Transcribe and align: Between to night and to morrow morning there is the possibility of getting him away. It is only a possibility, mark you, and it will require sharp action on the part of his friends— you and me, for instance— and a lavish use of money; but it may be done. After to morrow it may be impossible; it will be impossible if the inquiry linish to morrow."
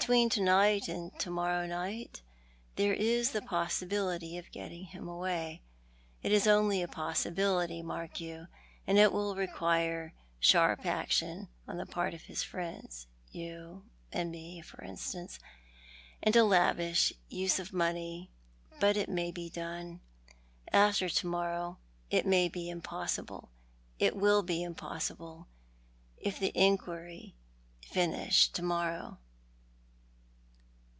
Between 0.00 0.28
to 0.30 0.40
night 0.40 0.86
and 0.86 1.18
to 1.18 1.30
morrow 1.32 1.66
morning 1.66 2.10
there 2.76 2.94
is 2.94 3.32
the 3.32 3.42
possibility 3.42 4.38
of 4.38 4.52
getting 4.52 4.84
him 4.84 5.08
away. 5.08 5.62
It 6.22 6.30
is 6.30 6.46
only 6.46 6.80
a 6.80 6.86
possibility, 6.86 7.82
mark 7.82 8.20
you, 8.20 8.46
and 8.86 8.98
it 9.00 9.12
will 9.12 9.34
require 9.34 10.14
sharp 10.38 10.86
action 10.86 11.48
on 11.66 11.76
the 11.76 11.86
part 11.86 12.14
of 12.14 12.22
his 12.22 12.44
friends— 12.44 13.08
you 13.32 13.82
and 14.12 14.30
me, 14.30 14.60
for 14.60 14.84
instance— 14.84 15.40
and 16.22 16.36
a 16.36 16.44
lavish 16.44 17.12
use 17.28 17.58
of 17.58 17.72
money; 17.72 18.30
but 18.78 18.96
it 18.96 19.08
may 19.08 19.32
be 19.32 19.50
done. 19.50 20.00
After 20.72 21.08
to 21.08 21.26
morrow 21.26 21.78
it 22.12 22.24
may 22.28 22.48
be 22.48 22.70
impossible; 22.70 23.50
it 23.98 24.14
will 24.14 24.44
be 24.44 24.62
impossible 24.62 25.48
if 26.16 26.38
the 26.38 26.52
inquiry 26.56 27.34
linish 27.92 28.52
to 28.52 28.62
morrow." 28.62 29.18